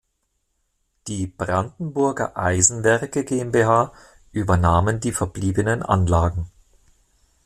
[1.05, 3.93] Die "Brandenburger Eisenwerke GmbH"
[4.31, 6.49] übernahmen die verbliebenen Anlagen.